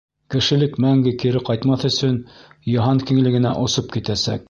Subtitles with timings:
[0.35, 2.19] Кешелек мәңге кире ҡайтмаҫ өсөн,
[2.75, 4.37] йыһан киңлегенә осоп китәсәк.